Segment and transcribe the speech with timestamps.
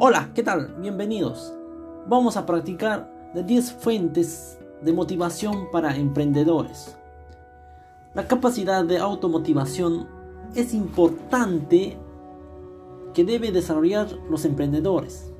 [0.00, 0.76] Hola, ¿qué tal?
[0.78, 1.52] Bienvenidos.
[2.06, 6.96] Vamos a practicar de 10 fuentes de motivación para emprendedores.
[8.14, 10.06] La capacidad de automotivación
[10.54, 11.98] es importante
[13.12, 15.32] que debe desarrollar los emprendedores.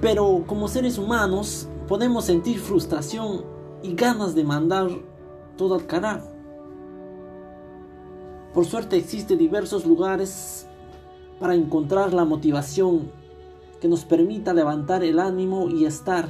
[0.00, 3.44] Pero como seres humanos podemos sentir frustración
[3.84, 4.88] y ganas de mandar
[5.56, 6.26] todo al carajo.
[8.52, 10.66] Por suerte existen diversos lugares
[11.42, 13.10] para encontrar la motivación
[13.80, 16.28] que nos permita levantar el ánimo y estar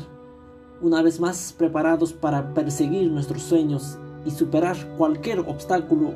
[0.80, 6.14] una vez más preparados para perseguir nuestros sueños y superar cualquier obstáculo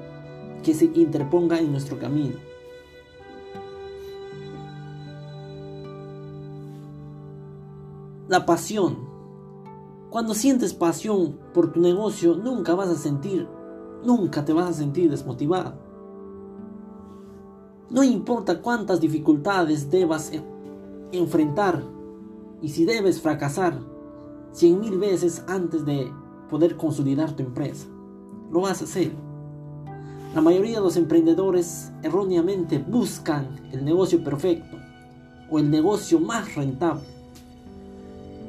[0.63, 2.37] que se interponga en nuestro camino.
[8.29, 8.97] La pasión.
[10.09, 13.47] Cuando sientes pasión por tu negocio, nunca vas a sentir,
[14.03, 15.86] nunca te vas a sentir desmotivado.
[17.89, 20.33] No importa cuántas dificultades debas
[21.13, 21.85] enfrentar
[22.61, 23.79] y si debes fracasar
[24.51, 26.11] cien mil veces antes de
[26.51, 27.87] poder consolidar tu empresa.
[28.51, 29.13] Lo vas a hacer.
[30.35, 34.77] La mayoría de los emprendedores erróneamente buscan el negocio perfecto
[35.49, 37.05] o el negocio más rentable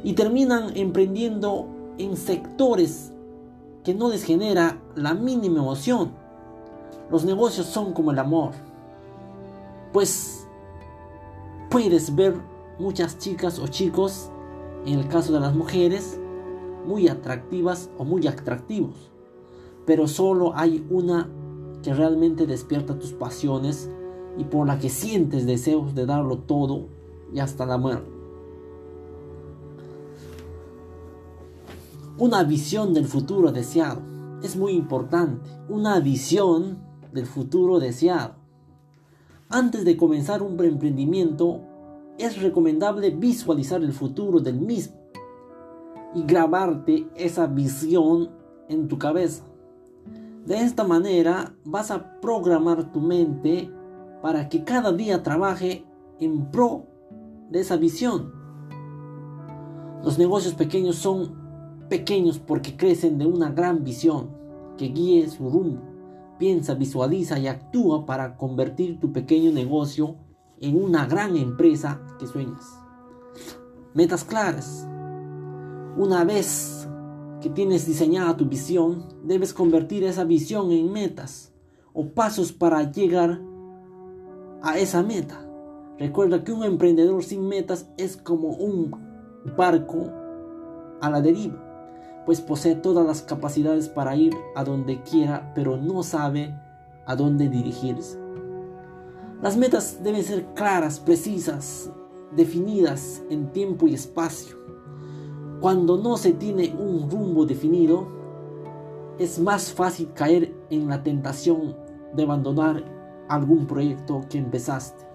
[0.03, 1.67] y terminan emprendiendo
[1.99, 3.11] en sectores
[3.83, 6.11] que no les genera la mínima emoción.
[7.11, 8.51] Los negocios son como el amor
[9.97, 10.47] pues
[11.71, 12.35] puedes ver
[12.77, 14.29] muchas chicas o chicos,
[14.85, 16.19] en el caso de las mujeres,
[16.85, 18.93] muy atractivas o muy atractivos.
[19.87, 21.27] Pero solo hay una
[21.81, 23.89] que realmente despierta tus pasiones
[24.37, 26.89] y por la que sientes deseos de darlo todo
[27.33, 28.11] y hasta la muerte.
[32.19, 34.01] Una visión del futuro deseado.
[34.43, 35.49] Es muy importante.
[35.69, 38.35] Una visión del futuro deseado.
[39.49, 41.61] Antes de comenzar un emprendimiento,
[42.17, 44.97] es recomendable visualizar el futuro del mismo
[46.13, 48.29] y grabarte esa visión
[48.67, 49.45] en tu cabeza.
[50.45, 53.71] De esta manera vas a programar tu mente
[54.21, 55.85] para que cada día trabaje
[56.19, 56.85] en pro
[57.49, 58.33] de esa visión.
[60.03, 64.27] Los negocios pequeños son pequeños porque crecen de una gran visión
[64.77, 65.96] que guíe su rumbo.
[66.37, 70.17] Piensa, visualiza y actúa para convertir tu pequeño negocio
[70.59, 72.79] en una gran empresa que sueñas.
[73.93, 74.87] Metas claras.
[75.97, 76.87] Una vez
[77.41, 81.53] que tienes diseñada tu visión, debes convertir esa visión en metas
[81.93, 83.41] o pasos para llegar
[84.61, 85.43] a esa meta.
[85.97, 88.91] Recuerda que un emprendedor sin metas es como un
[89.57, 90.11] barco
[91.01, 91.66] a la deriva
[92.27, 96.53] pues posee todas las capacidades para ir a donde quiera, pero no sabe
[97.05, 98.19] a dónde dirigirse.
[99.41, 101.89] Las metas deben ser claras, precisas,
[102.35, 104.57] definidas en tiempo y espacio.
[105.61, 108.09] Cuando no se tiene un rumbo definido,
[109.17, 111.77] es más fácil caer en la tentación
[112.13, 112.83] de abandonar
[113.29, 115.06] algún proyecto que empezaste.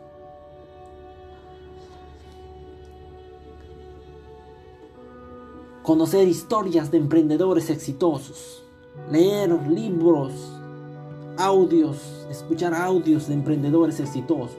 [5.82, 8.62] Conocer historias de emprendedores exitosos,
[9.10, 10.32] leer libros,
[11.36, 14.56] audios, escuchar audios de emprendedores exitosos.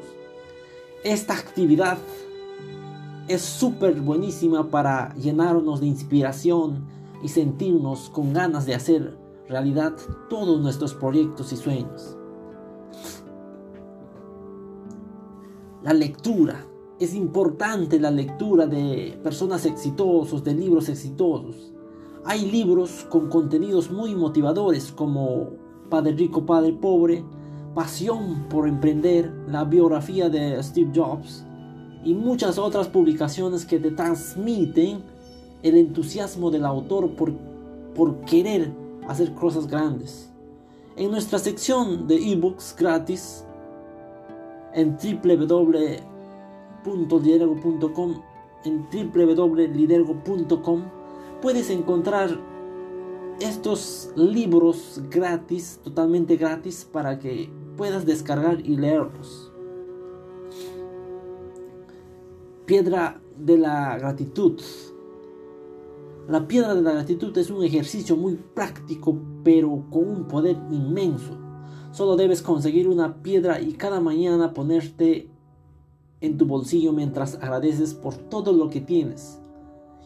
[1.04, 1.98] Esta actividad
[3.28, 6.86] es súper buenísima para llenarnos de inspiración
[7.22, 9.18] y sentirnos con ganas de hacer
[9.48, 9.94] realidad
[10.30, 12.18] todos nuestros proyectos y sueños.
[15.84, 16.66] La lectura
[17.04, 21.74] es importante la lectura de personas exitosos, de libros exitosos.
[22.26, 25.50] Hay libros con contenidos muy motivadores como
[25.90, 27.24] Padre Rico, Padre Pobre,
[27.76, 31.46] Pasión por Emprender, la biografía de Steve Jobs
[32.04, 35.04] y muchas otras publicaciones que te transmiten
[35.64, 37.34] el entusiasmo del autor por,
[37.96, 38.72] por querer
[39.08, 40.30] hacer cosas grandes.
[40.96, 43.44] En nuestra sección de ebooks gratis
[44.74, 46.13] en www
[48.66, 50.82] en www.lidergo.com
[51.42, 52.40] puedes encontrar
[53.40, 59.52] estos libros gratis, totalmente gratis, para que puedas descargar y leerlos.
[62.66, 64.62] Piedra de la gratitud.
[66.30, 71.38] La piedra de la gratitud es un ejercicio muy práctico, pero con un poder inmenso.
[71.92, 75.30] Solo debes conseguir una piedra y cada mañana ponerte
[76.24, 79.42] en tu bolsillo mientras agradeces por todo lo que tienes.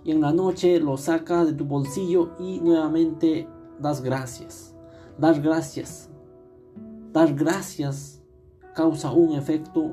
[0.03, 3.47] Y en la noche lo sacas de tu bolsillo y nuevamente
[3.79, 4.75] das gracias.
[5.19, 6.09] Dar gracias.
[7.13, 8.23] Dar gracias
[8.73, 9.91] causa un efecto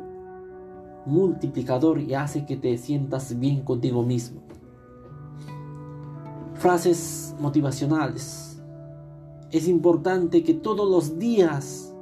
[1.04, 4.40] multiplicador y hace que te sientas bien contigo mismo.
[6.54, 8.62] Frases motivacionales.
[9.50, 11.94] Es importante que todos los días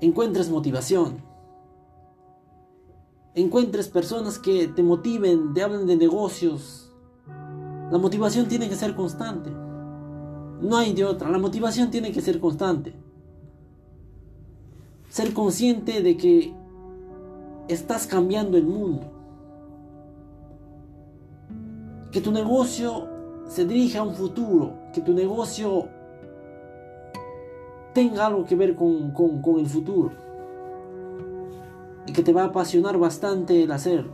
[0.00, 1.29] encuentres motivación.
[3.34, 6.92] Encuentres personas que te motiven, te hablen de negocios.
[7.90, 9.50] La motivación tiene que ser constante.
[10.60, 11.30] No hay de otra.
[11.30, 12.92] La motivación tiene que ser constante.
[15.08, 16.52] Ser consciente de que
[17.68, 19.12] estás cambiando el mundo.
[22.10, 23.08] Que tu negocio
[23.46, 24.74] se dirija a un futuro.
[24.92, 25.88] Que tu negocio
[27.94, 30.29] tenga algo que ver con, con el futuro.
[32.10, 34.04] Y que te va a apasionar bastante el hacer.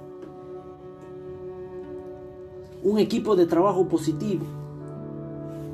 [2.82, 4.44] Un equipo de trabajo positivo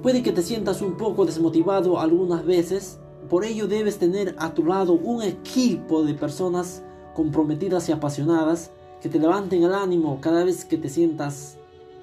[0.03, 2.99] Puede que te sientas un poco desmotivado algunas veces,
[3.31, 6.83] por ello debes tener a tu lado un equipo de personas
[7.15, 11.57] comprometidas y apasionadas que te levanten el ánimo cada vez que te sientas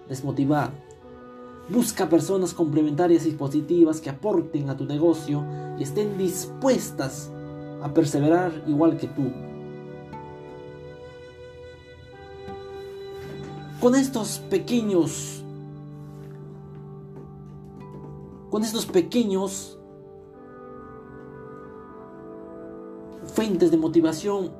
[0.07, 0.71] desmotivado.
[1.67, 5.43] Busca personas complementarias y positivas que aporten a tu negocio
[5.77, 7.29] y estén dispuestas
[7.81, 9.48] a perseverar igual que tú.
[13.81, 15.39] Con estos pequeños
[18.49, 19.77] con estos pequeños
[23.33, 24.51] fuentes de motivación,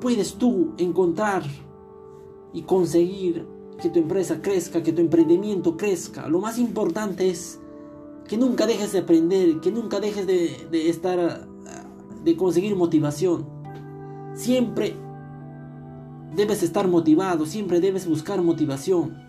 [0.00, 1.42] puedes tú encontrar
[2.52, 3.46] y conseguir
[3.82, 6.28] que tu empresa crezca, que tu emprendimiento crezca.
[6.28, 7.58] Lo más importante es
[8.28, 11.48] que nunca dejes de aprender, que nunca dejes de, de estar,
[12.22, 13.46] de conseguir motivación.
[14.34, 14.94] Siempre
[16.34, 19.22] debes estar motivado, siempre debes buscar motivación.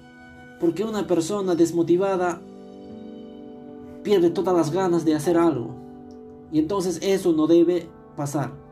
[0.59, 2.41] Porque una persona desmotivada
[4.03, 5.75] pierde todas las ganas de hacer algo.
[6.51, 8.64] Y entonces eso no debe pasar.